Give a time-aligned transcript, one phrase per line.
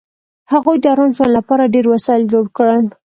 [0.51, 2.85] هغوی د ارام ژوند لپاره ډېر وسایل جوړ کړل